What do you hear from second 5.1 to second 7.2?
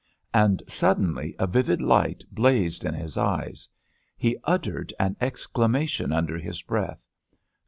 exclamation under his breath.